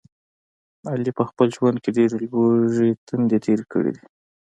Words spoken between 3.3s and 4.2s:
تېرې کړي دي.